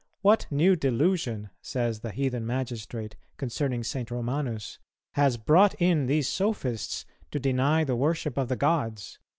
[0.23, 4.09] "What new delusion," says the heathen magistrate concerning St.
[4.09, 4.79] Romanus,
[5.11, 9.19] "has brought in these sophists to deny the worship of the gods?